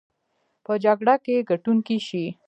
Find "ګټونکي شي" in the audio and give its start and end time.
1.49-2.25